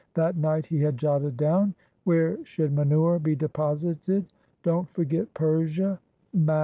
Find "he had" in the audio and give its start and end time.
0.65-0.97